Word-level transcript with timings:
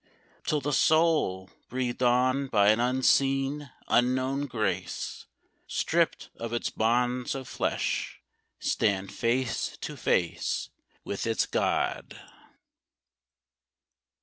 Till 0.45 0.61
the 0.61 0.73
Soul, 0.73 1.51
breathed 1.69 2.01
on 2.01 2.47
by 2.47 2.69
an 2.69 2.79
unseen, 2.79 3.69
unknown 3.87 4.47
Grace, 4.47 5.27
Stripped 5.67 6.31
of 6.37 6.51
its 6.53 6.71
bonds 6.71 7.35
of 7.35 7.47
flesh, 7.47 8.19
stand 8.57 9.11
face 9.13 9.77
to 9.81 9.95
face 9.95 10.71
with 11.03 11.27
its 11.27 11.45
God! 11.45 12.19